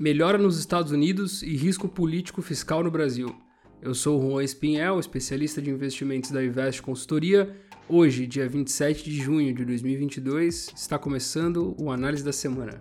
melhora 0.00 0.38
nos 0.38 0.58
Estados 0.58 0.92
Unidos 0.92 1.42
e 1.42 1.54
risco 1.54 1.86
político 1.86 2.40
fiscal 2.40 2.82
no 2.82 2.90
Brasil. 2.90 3.36
Eu 3.82 3.94
sou 3.94 4.18
o 4.18 4.30
Juan 4.30 4.42
Espinhel, 4.42 4.98
especialista 4.98 5.60
de 5.60 5.68
investimentos 5.68 6.30
da 6.30 6.42
Invest 6.42 6.80
Consultoria. 6.80 7.54
Hoje, 7.86 8.26
dia 8.26 8.48
27 8.48 9.04
de 9.04 9.16
junho 9.16 9.52
de 9.52 9.62
2022, 9.62 10.72
está 10.74 10.98
começando 10.98 11.76
o 11.78 11.90
Análise 11.90 12.24
da 12.24 12.32
Semana. 12.32 12.80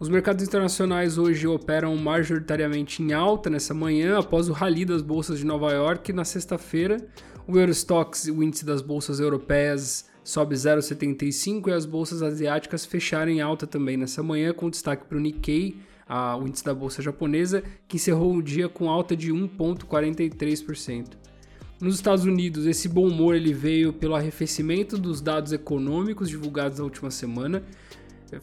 Os 0.00 0.08
mercados 0.08 0.42
internacionais 0.42 1.18
hoje 1.18 1.46
operam 1.46 1.94
majoritariamente 1.98 3.02
em 3.02 3.12
alta 3.12 3.50
nessa 3.50 3.74
manhã, 3.74 4.18
após 4.18 4.48
o 4.48 4.54
rally 4.54 4.86
das 4.86 5.02
bolsas 5.02 5.40
de 5.40 5.44
Nova 5.44 5.72
York 5.72 6.10
na 6.10 6.24
sexta-feira. 6.24 7.06
O 7.46 7.58
Eurostox, 7.58 8.28
o 8.28 8.42
índice 8.42 8.64
das 8.64 8.80
bolsas 8.80 9.20
europeias, 9.20 10.06
sobe 10.24 10.56
0,75 10.56 11.68
e 11.68 11.72
as 11.72 11.84
bolsas 11.84 12.22
asiáticas 12.22 12.86
fecharam 12.86 13.30
em 13.30 13.42
alta 13.42 13.66
também 13.66 13.98
nessa 13.98 14.22
manhã, 14.22 14.54
com 14.54 14.70
destaque 14.70 15.04
para 15.04 15.18
o 15.18 15.20
Nikkei, 15.20 15.76
a, 16.08 16.36
o 16.36 16.48
índice 16.48 16.64
da 16.64 16.74
bolsa 16.74 17.02
japonesa, 17.02 17.62
que 17.86 17.96
encerrou 17.96 18.34
o 18.34 18.42
dia 18.42 18.68
com 18.68 18.90
alta 18.90 19.14
de 19.14 19.30
1,43%. 19.32 21.08
Nos 21.80 21.96
Estados 21.96 22.24
Unidos, 22.24 22.66
esse 22.66 22.88
bom 22.88 23.06
humor 23.06 23.34
ele 23.34 23.52
veio 23.52 23.92
pelo 23.92 24.14
arrefecimento 24.14 24.96
dos 24.96 25.20
dados 25.20 25.52
econômicos 25.52 26.30
divulgados 26.30 26.78
na 26.78 26.84
última 26.84 27.10
semana, 27.10 27.62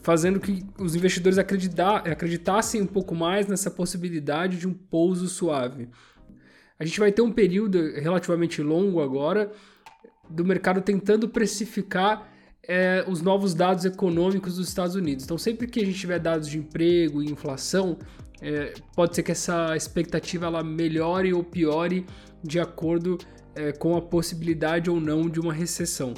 fazendo 0.00 0.38
que 0.38 0.64
os 0.78 0.94
investidores 0.94 1.38
acreditassem 1.38 2.80
um 2.80 2.86
pouco 2.86 3.14
mais 3.14 3.48
nessa 3.48 3.70
possibilidade 3.70 4.58
de 4.58 4.68
um 4.68 4.72
pouso 4.72 5.26
suave. 5.28 5.88
A 6.78 6.84
gente 6.84 7.00
vai 7.00 7.10
ter 7.10 7.22
um 7.22 7.32
período 7.32 7.92
relativamente 7.94 8.62
longo 8.62 9.00
agora 9.00 9.50
do 10.28 10.44
mercado 10.44 10.80
tentando 10.80 11.28
precificar 11.28 12.30
é, 12.66 13.04
os 13.08 13.20
novos 13.20 13.54
dados 13.54 13.84
econômicos 13.84 14.56
dos 14.56 14.68
Estados 14.68 14.94
Unidos. 14.94 15.24
Então, 15.24 15.36
sempre 15.36 15.66
que 15.66 15.80
a 15.80 15.84
gente 15.84 15.98
tiver 15.98 16.18
dados 16.18 16.48
de 16.48 16.58
emprego 16.58 17.22
e 17.22 17.30
inflação, 17.30 17.98
é, 18.40 18.74
pode 18.94 19.14
ser 19.14 19.22
que 19.22 19.32
essa 19.32 19.76
expectativa 19.76 20.46
ela 20.46 20.62
melhore 20.62 21.32
ou 21.32 21.42
piore 21.42 22.06
de 22.42 22.58
acordo 22.58 23.18
é, 23.54 23.72
com 23.72 23.96
a 23.96 24.02
possibilidade 24.02 24.90
ou 24.90 25.00
não 25.00 25.28
de 25.28 25.40
uma 25.40 25.52
recessão. 25.52 26.14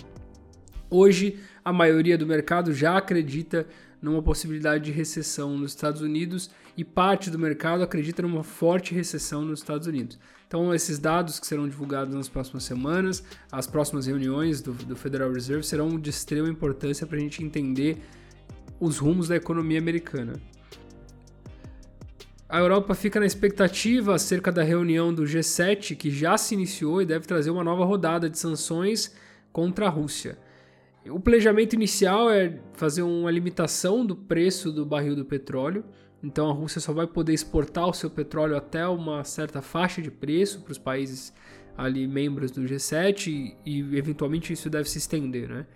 Hoje, 0.90 1.38
a 1.64 1.72
maioria 1.72 2.16
do 2.16 2.27
mercado 2.27 2.72
já 2.72 2.96
acredita 2.96 3.66
numa 4.05 4.22
possibilidade 4.22 4.84
de 4.84 4.92
recessão 4.92 5.56
nos 5.56 5.72
Estados 5.72 6.02
Unidos 6.02 6.50
e 6.77 6.84
parte 6.84 7.30
do 7.30 7.38
mercado 7.38 7.83
acredita 7.83 8.22
numa 8.22 8.44
forte 8.44 8.94
recessão 8.94 9.42
nos 9.42 9.61
Estados 9.61 9.86
Unidos. 9.86 10.19
Então, 10.46 10.74
esses 10.74 10.98
dados 10.98 11.41
que 11.41 11.46
serão 11.46 11.66
divulgados 11.66 12.14
nas 12.14 12.28
próximas 12.28 12.64
semanas, 12.64 13.24
as 13.50 13.66
próximas 13.66 14.06
reuniões 14.06 14.61
do, 14.61 14.72
do 14.72 14.94
Federal 14.94 15.33
Reserve 15.33 15.64
serão 15.64 15.98
de 15.98 16.11
extrema 16.11 16.48
importância 16.48 17.06
para 17.06 17.16
a 17.16 17.20
gente 17.20 17.42
entender 17.42 17.98
os 18.78 18.98
rumos 18.98 19.27
da 19.27 19.36
economia 19.36 19.78
americana. 19.78 20.34
A 22.46 22.58
Europa 22.58 22.94
fica 22.94 23.18
na 23.18 23.27
expectativa 23.27 24.14
acerca 24.14 24.52
da 24.52 24.62
reunião 24.62 25.12
do 25.12 25.24
G7, 25.24 25.96
que 25.96 26.11
já 26.11 26.36
se 26.36 26.55
iniciou 26.55 27.00
e 27.00 27.06
deve 27.06 27.27
trazer 27.27 27.50
uma 27.50 27.64
nova 27.64 27.84
rodada 27.84 28.28
de 28.28 28.39
sanções 28.39 29.12
contra 29.50 29.86
a 29.86 29.89
Rússia. 29.89 30.39
O 31.10 31.20
planejamento 31.20 31.74
inicial 31.74 32.30
é 32.30 32.58
fazer 32.72 33.02
uma 33.02 33.30
limitação 33.30 34.06
do 34.06 34.16
preço 34.16 34.72
do 34.72 34.86
barril 34.86 35.14
do 35.14 35.24
petróleo. 35.24 35.84
Então 36.22 36.48
a 36.48 36.52
Rússia 36.52 36.80
só 36.80 36.92
vai 36.92 37.06
poder 37.06 37.34
exportar 37.34 37.86
o 37.86 37.92
seu 37.92 38.08
petróleo 38.08 38.56
até 38.56 38.86
uma 38.88 39.22
certa 39.22 39.61
faixa 39.61 40.00
de 40.00 40.11
preço 40.11 40.62
para 40.62 40.72
os 40.72 40.78
países 40.78 41.34
ali 41.77 42.06
membros 42.08 42.50
do 42.50 42.62
G7 42.62 43.27
e, 43.27 43.56
e, 43.66 43.98
eventualmente 43.98 44.52
isso 44.52 44.70
deve 44.70 44.88
se 44.88 44.96
estender, 44.96 45.48
né? 45.48 45.66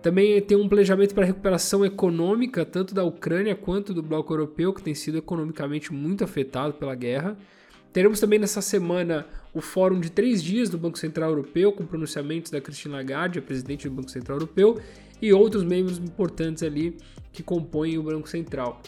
Também 0.00 0.40
tem 0.40 0.56
um 0.56 0.68
planejamento 0.68 1.14
para 1.14 1.26
recuperação 1.26 1.84
econômica 1.84 2.64
tanto 2.64 2.94
da 2.94 3.04
Ucrânia 3.04 3.54
quanto 3.54 3.92
do 3.92 4.02
bloco 4.02 4.32
europeu 4.32 4.72
que 4.72 4.82
tem 4.82 4.94
sido 4.94 5.18
economicamente 5.18 5.92
muito 5.92 6.24
afetado 6.24 6.74
pela 6.74 6.94
guerra. 6.94 7.36
Teremos 7.92 8.20
também 8.20 8.38
nessa 8.38 8.62
semana 8.62 9.26
o 9.52 9.60
fórum 9.60 10.00
de 10.00 10.10
três 10.10 10.42
dias 10.42 10.70
do 10.70 10.78
Banco 10.78 10.98
Central 10.98 11.30
Europeu, 11.30 11.72
com 11.72 11.84
pronunciamentos 11.84 12.50
da 12.50 12.60
Christine 12.60 12.94
Lagarde, 12.94 13.38
a 13.38 13.42
presidente 13.42 13.88
do 13.88 13.94
Banco 13.94 14.10
Central 14.10 14.38
Europeu, 14.38 14.80
e 15.20 15.32
outros 15.32 15.62
membros 15.62 15.98
importantes 15.98 16.62
ali 16.62 16.96
que 17.32 17.42
compõem 17.42 17.98
o 17.98 18.02
Banco 18.02 18.28
Central. 18.28 18.80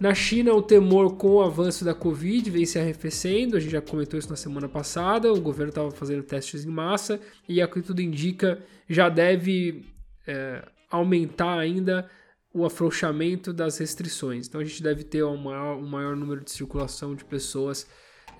Na 0.00 0.14
China, 0.14 0.54
o 0.54 0.62
temor 0.62 1.16
com 1.16 1.28
o 1.28 1.42
avanço 1.42 1.84
da 1.84 1.94
Covid 1.94 2.50
vem 2.50 2.64
se 2.64 2.78
arrefecendo, 2.78 3.56
a 3.56 3.60
gente 3.60 3.72
já 3.72 3.82
comentou 3.82 4.18
isso 4.18 4.30
na 4.30 4.36
semana 4.36 4.68
passada, 4.68 5.30
o 5.30 5.40
governo 5.40 5.68
estava 5.68 5.90
fazendo 5.90 6.22
testes 6.22 6.64
em 6.64 6.70
massa 6.70 7.20
e, 7.46 7.60
a 7.60 7.68
que 7.68 7.82
tudo 7.82 8.00
indica, 8.00 8.58
já 8.88 9.10
deve 9.10 9.84
é, 10.26 10.64
aumentar 10.90 11.58
ainda 11.58 12.08
o 12.52 12.64
afrouxamento 12.64 13.52
das 13.52 13.78
restrições. 13.78 14.48
Então 14.48 14.60
a 14.60 14.64
gente 14.64 14.82
deve 14.82 15.04
ter 15.04 15.22
um 15.22 15.36
maior, 15.36 15.76
um 15.76 15.86
maior 15.86 16.16
número 16.16 16.42
de 16.42 16.50
circulação 16.50 17.14
de 17.14 17.24
pessoas 17.24 17.86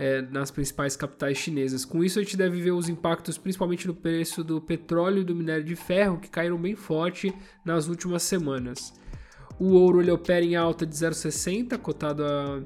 é, 0.00 0.22
nas 0.22 0.50
principais 0.50 0.96
capitais 0.96 1.36
chinesas. 1.36 1.84
Com 1.84 2.02
isso, 2.02 2.18
a 2.18 2.22
gente 2.22 2.34
deve 2.34 2.58
ver 2.58 2.70
os 2.70 2.88
impactos 2.88 3.36
principalmente 3.36 3.86
no 3.86 3.94
preço 3.94 4.42
do 4.42 4.58
petróleo 4.58 5.20
e 5.20 5.24
do 5.24 5.34
minério 5.34 5.62
de 5.62 5.76
ferro, 5.76 6.18
que 6.18 6.30
caíram 6.30 6.56
bem 6.56 6.74
forte 6.74 7.30
nas 7.62 7.86
últimas 7.86 8.22
semanas. 8.22 8.94
O 9.58 9.74
ouro 9.74 10.00
ele 10.00 10.10
opera 10.10 10.42
em 10.42 10.56
alta 10.56 10.86
de 10.86 10.94
0,60, 10.96 11.76
cotado 11.76 12.24
a 12.24 12.62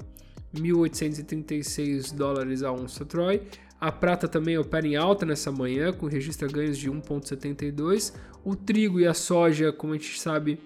1.836 0.55 2.15
dólares 2.15 2.63
a 2.63 2.71
onça 2.71 3.03
Troy. 3.03 3.41
A 3.81 3.91
prata 3.91 4.29
também 4.29 4.57
opera 4.57 4.87
em 4.87 4.95
alta 4.95 5.25
nessa 5.25 5.51
manhã, 5.51 5.91
com 5.91 6.05
registra 6.05 6.47
ganhos 6.47 6.77
de 6.77 6.89
1,72. 6.89 8.13
O 8.45 8.55
trigo 8.55 8.97
e 8.97 9.05
a 9.05 9.13
soja, 9.13 9.73
como 9.73 9.91
a 9.91 9.97
gente 9.97 10.21
sabe, 10.21 10.57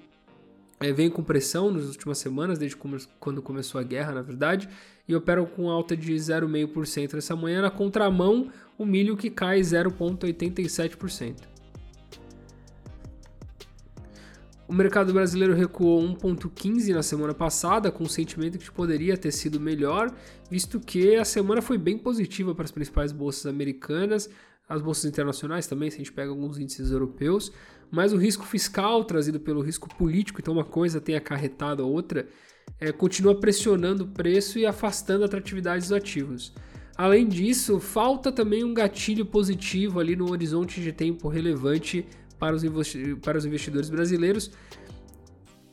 é, 0.79 0.91
vem 0.93 1.09
com 1.09 1.23
pressão 1.23 1.71
nas 1.71 1.85
últimas 1.85 2.17
semanas, 2.17 2.57
desde 2.57 2.77
quando 3.19 3.41
começou 3.41 3.79
a 3.79 3.83
guerra, 3.83 4.13
na 4.13 4.21
verdade 4.21 4.69
e 5.09 5.15
operam 5.15 5.43
com 5.43 5.71
alta 5.71 5.97
de 5.97 6.13
0,5% 6.13 7.17
essa 7.17 7.35
manhã. 7.35 7.63
Na 7.63 7.71
contramão, 7.71 8.51
o 8.77 8.85
milho 8.85 9.17
que 9.17 9.31
cai 9.31 9.59
0,87%. 9.59 11.35
O 14.67 14.73
mercado 14.73 15.11
brasileiro 15.11 15.55
recuou 15.55 15.99
1,15 15.99 16.93
na 16.93 17.01
semana 17.01 17.33
passada, 17.33 17.91
com 17.91 18.03
o 18.03 18.07
sentimento 18.07 18.59
que 18.59 18.69
poderia 18.69 19.17
ter 19.17 19.31
sido 19.31 19.59
melhor, 19.59 20.13
visto 20.47 20.79
que 20.79 21.15
a 21.15 21.25
semana 21.25 21.59
foi 21.59 21.79
bem 21.79 21.97
positiva 21.97 22.53
para 22.53 22.65
as 22.65 22.71
principais 22.71 23.11
bolsas 23.11 23.47
americanas, 23.47 24.29
as 24.69 24.81
bolsas 24.81 25.05
internacionais 25.05 25.65
também, 25.65 25.89
se 25.89 25.95
a 25.95 25.99
gente 25.99 26.13
pega 26.13 26.29
alguns 26.29 26.59
índices 26.59 26.91
europeus, 26.91 27.51
mas 27.89 28.13
o 28.13 28.17
risco 28.17 28.45
fiscal 28.45 29.03
trazido 29.03 29.39
pelo 29.39 29.61
risco 29.61 29.89
político, 29.89 30.39
então 30.39 30.53
uma 30.53 30.63
coisa 30.63 31.01
tem 31.01 31.15
acarretado 31.15 31.81
a 31.81 31.85
outra, 31.85 32.27
é, 32.79 32.91
continua 32.91 33.39
pressionando 33.39 34.03
o 34.03 34.07
preço 34.07 34.59
e 34.59 34.65
afastando 34.67 35.23
a 35.23 35.25
atratividade 35.25 35.81
dos 35.81 35.91
ativos. 35.91 36.53
Além 36.95 37.27
disso, 37.27 37.79
falta 37.79 38.31
também 38.31 38.63
um 38.63 38.73
gatilho 38.73 39.25
positivo 39.25 39.99
ali 39.99 40.15
no 40.15 40.29
horizonte 40.29 40.81
de 40.81 40.91
tempo 40.91 41.27
relevante 41.27 42.05
para 42.37 42.55
os, 42.55 42.63
para 43.21 43.37
os 43.37 43.45
investidores 43.45 43.89
brasileiros 43.89 44.51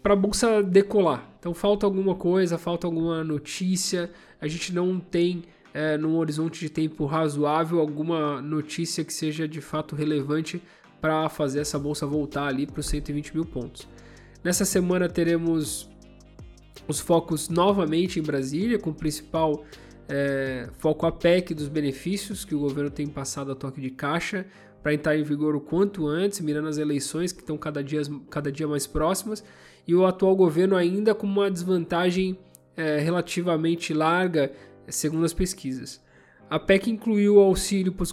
para 0.07 0.13
a 0.13 0.17
bolsa 0.17 0.63
decolar. 0.63 1.29
Então 1.37 1.53
falta 1.53 1.85
alguma 1.85 2.15
coisa, 2.15 2.57
falta 2.57 2.87
alguma 2.87 3.25
notícia. 3.25 4.09
A 4.41 4.47
gente 4.47 4.73
não 4.73 5.01
tem 5.01 5.43
é, 5.77 5.99
num 5.99 6.17
horizonte 6.17 6.59
de 6.59 6.71
tempo 6.71 7.05
razoável 7.05 7.81
alguma 7.81 8.41
notícia 8.41 9.05
que 9.05 9.13
seja 9.13 9.47
de 9.47 9.61
fato 9.61 9.95
relevante 9.95 10.63
para 11.03 11.29
fazer 11.29 11.61
essa 11.61 11.79
bolsa 11.79 12.07
voltar 12.07 12.47
ali 12.47 12.67
para 12.67 12.81
os 12.81 12.87
120 12.87 13.35
mil 13.35 13.45
pontos. 13.45 13.87
Nessa 14.43 14.65
semana 14.65 15.07
teremos 15.07 15.87
os 16.89 16.99
focos 16.99 17.51
novamente 17.51 18.19
em 18.19 18.23
Brasília, 18.23 18.79
com 18.79 18.89
o 18.89 18.95
principal 18.95 19.67
é, 20.09 20.71
foco 20.79 21.05
a 21.05 21.13
PEC 21.13 21.53
dos 21.53 21.69
benefícios 21.69 22.43
que 22.43 22.55
o 22.55 22.59
governo 22.59 22.91
tem 22.91 23.07
passado 23.07 23.53
a 23.53 23.55
toque 23.55 23.79
de 23.79 23.91
caixa 23.91 24.47
para 24.83 24.95
entrar 24.95 25.15
em 25.15 25.23
vigor 25.23 25.55
o 25.55 25.61
quanto 25.61 26.07
antes, 26.07 26.41
mirando 26.41 26.69
as 26.69 26.79
eleições 26.79 27.33
que 27.33 27.41
estão 27.41 27.59
cada 27.59 27.85
dia, 27.85 28.01
cada 28.31 28.51
dia 28.51 28.67
mais 28.67 28.87
próximas, 28.87 29.45
e 29.87 29.95
o 29.95 30.07
atual 30.07 30.35
governo 30.35 30.75
ainda 30.75 31.15
com 31.15 31.27
uma 31.27 31.51
desvantagem 31.51 32.39
é, 32.75 32.99
relativamente 32.99 33.93
larga, 33.93 34.51
segundo 34.93 35.25
as 35.25 35.33
pesquisas. 35.33 36.01
A 36.49 36.59
PEC 36.59 36.91
incluiu 36.91 37.37
o 37.37 37.41
auxílio 37.41 37.93
para 37.93 38.05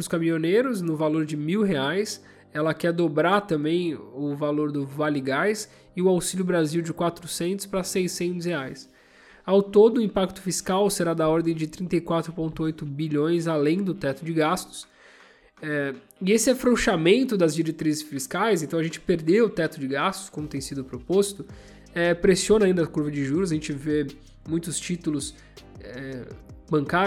os 0.00 0.08
caminhoneiros 0.08 0.80
no 0.80 0.96
valor 0.96 1.24
de 1.24 1.36
mil 1.36 1.62
reais, 1.62 2.22
ela 2.52 2.72
quer 2.72 2.92
dobrar 2.92 3.42
também 3.42 3.94
o 3.94 4.34
valor 4.34 4.72
do 4.72 4.86
Vale 4.86 5.20
Gás 5.20 5.68
e 5.94 6.00
o 6.00 6.08
Auxílio 6.08 6.44
Brasil 6.44 6.80
de 6.80 6.92
400 6.92 7.66
para 7.66 7.84
600 7.84 8.46
reais. 8.46 8.88
Ao 9.44 9.62
todo, 9.62 9.98
o 9.98 10.02
impacto 10.02 10.40
fiscal 10.40 10.88
será 10.90 11.14
da 11.14 11.28
ordem 11.28 11.54
de 11.54 11.68
34,8 11.68 12.84
bilhões 12.84 13.46
além 13.46 13.82
do 13.82 13.94
teto 13.94 14.24
de 14.24 14.32
gastos. 14.32 14.88
É, 15.62 15.94
e 16.20 16.32
esse 16.32 16.50
afrouxamento 16.50 17.36
das 17.36 17.54
diretrizes 17.54 18.02
fiscais, 18.02 18.62
então 18.62 18.78
a 18.78 18.82
gente 18.82 19.00
perdeu 19.00 19.46
o 19.46 19.50
teto 19.50 19.78
de 19.78 19.86
gastos, 19.86 20.28
como 20.28 20.48
tem 20.48 20.60
sido 20.60 20.82
proposto, 20.82 21.46
é, 21.94 22.12
pressiona 22.14 22.66
ainda 22.66 22.82
a 22.82 22.86
curva 22.86 23.10
de 23.10 23.24
juros. 23.24 23.52
A 23.52 23.54
gente 23.54 23.72
vê 23.72 24.06
muitos 24.48 24.80
títulos 24.80 25.34
é, 25.86 26.26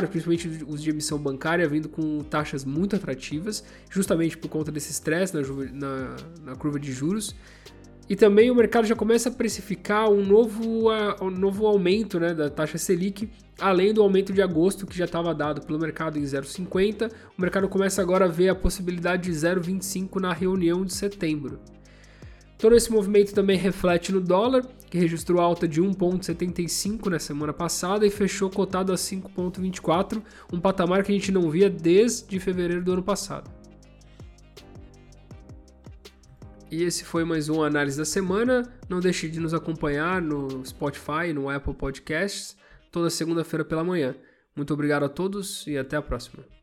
principalmente 0.08 0.48
os 0.68 0.81
de 0.81 0.90
emissão 0.90 1.18
bancária, 1.18 1.68
vindo 1.68 1.90
com 1.90 2.24
taxas 2.24 2.64
muito 2.64 2.96
atrativas, 2.96 3.64
justamente 3.90 4.38
por 4.38 4.50
conta 4.50 4.72
desse 4.72 4.92
estresse 4.92 5.34
na, 5.34 5.42
na, 5.72 6.16
na, 6.44 6.56
curva 6.56 6.80
de 6.80 6.92
juros. 6.92 7.36
E 8.10 8.16
também 8.16 8.50
o 8.50 8.56
mercado 8.56 8.88
já 8.88 8.96
começa 8.96 9.30
a 9.30 9.31
precificar 9.31 10.10
um 10.10 10.26
novo, 10.26 10.90
um 11.22 11.30
novo 11.30 11.68
aumento 11.68 12.20
né, 12.20 12.34
da 12.34 12.50
taxa 12.50 12.78
Selic, 12.78 13.30
além 13.60 13.94
do 13.94 14.02
aumento 14.02 14.34
de 14.34 14.42
agosto 14.42 14.88
que 14.88 14.98
já 14.98 15.06
estava 15.06 15.36
dado 15.36 15.62
pelo 15.62 15.78
mercado 15.78 16.18
em 16.18 16.24
0,50. 16.24 17.12
O 17.38 17.42
mercado 17.42 17.70
começa 17.70 18.02
agora 18.02 18.25
a 18.25 18.28
ver 18.28 18.50
a 18.50 18.56
possibilidade 18.56 19.24
de 19.24 19.32
0,25 19.32 20.20
na 20.20 20.34
reunião 20.34 20.84
de 20.84 20.94
setembro. 20.94 21.60
Todo 22.58 22.75
esse 22.75 22.92
movimento 22.92 23.34
também 23.34 23.58
reflete 23.58 24.12
no 24.12 24.20
dólar, 24.20 24.66
que 24.89 24.97
registrou 24.97 25.39
alta 25.39 25.68
de 25.68 25.81
1,75 25.81 27.07
na 27.07 27.19
semana 27.19 27.53
passada 27.53 28.06
e 28.06 28.09
fechou 28.09 28.50
cotado 28.50 28.91
a 28.91 28.95
5,24, 28.95 30.21
um 30.51 30.59
patamar 30.59 31.03
que 31.03 31.12
a 31.12 31.15
gente 31.15 31.31
não 31.31 31.50
via 31.50 31.69
desde 31.69 32.39
fevereiro 32.39 32.83
do 32.83 32.94
ano 32.94 33.03
passado. 33.03 33.50
E 36.71 36.83
esse 36.83 37.03
foi 37.03 37.24
mais 37.24 37.50
uma 37.50 37.65
análise 37.65 37.97
da 37.97 38.06
semana. 38.06 38.71
Não 38.88 39.00
deixe 39.00 39.27
de 39.27 39.39
nos 39.39 39.53
acompanhar 39.53 40.21
no 40.21 40.63
Spotify, 40.65 41.33
no 41.33 41.50
Apple 41.50 41.74
Podcasts, 41.74 42.56
toda 42.91 43.09
segunda-feira 43.09 43.65
pela 43.65 43.83
manhã. 43.83 44.15
Muito 44.56 44.74
obrigado 44.74 45.03
a 45.03 45.09
todos 45.09 45.65
e 45.65 45.77
até 45.77 45.97
a 45.97 46.01
próxima. 46.01 46.59